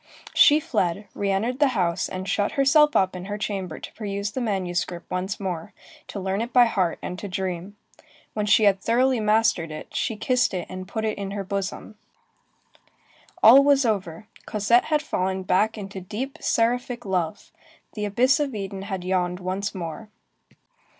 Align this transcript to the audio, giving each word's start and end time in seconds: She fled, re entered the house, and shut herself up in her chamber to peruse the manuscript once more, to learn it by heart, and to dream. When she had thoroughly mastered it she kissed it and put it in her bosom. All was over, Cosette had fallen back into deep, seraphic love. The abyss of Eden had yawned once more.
She 0.33 0.59
fled, 0.59 1.05
re 1.13 1.29
entered 1.29 1.59
the 1.59 1.67
house, 1.77 2.09
and 2.09 2.27
shut 2.27 2.53
herself 2.53 2.95
up 2.95 3.15
in 3.15 3.25
her 3.25 3.37
chamber 3.37 3.77
to 3.77 3.93
peruse 3.93 4.31
the 4.31 4.41
manuscript 4.41 5.11
once 5.11 5.39
more, 5.39 5.73
to 6.07 6.19
learn 6.19 6.41
it 6.41 6.51
by 6.51 6.65
heart, 6.65 6.97
and 7.03 7.19
to 7.19 7.27
dream. 7.27 7.75
When 8.33 8.47
she 8.47 8.63
had 8.63 8.81
thoroughly 8.81 9.19
mastered 9.19 9.69
it 9.69 9.95
she 9.95 10.15
kissed 10.15 10.55
it 10.55 10.65
and 10.67 10.87
put 10.87 11.05
it 11.05 11.19
in 11.19 11.29
her 11.37 11.43
bosom. 11.43 11.99
All 13.43 13.63
was 13.63 13.85
over, 13.85 14.25
Cosette 14.47 14.85
had 14.85 15.03
fallen 15.03 15.43
back 15.43 15.77
into 15.77 16.01
deep, 16.01 16.39
seraphic 16.41 17.05
love. 17.05 17.51
The 17.93 18.05
abyss 18.05 18.39
of 18.39 18.55
Eden 18.55 18.81
had 18.81 19.03
yawned 19.03 19.39
once 19.39 19.75
more. 19.75 20.09